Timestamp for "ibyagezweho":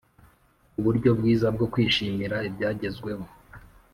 2.47-3.25